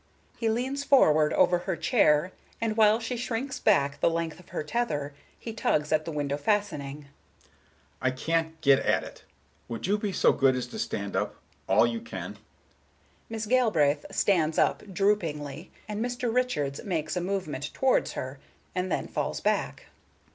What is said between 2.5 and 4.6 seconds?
and while she shrinks back the length of